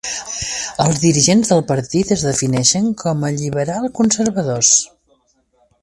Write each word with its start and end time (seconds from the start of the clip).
Els 0.85 1.01
dirigents 1.03 1.51
del 1.51 1.61
partit 1.73 2.15
es 2.17 2.23
defineixen 2.29 2.89
com 3.05 3.23
a 3.23 3.33
liberal-conservadors. 3.37 4.77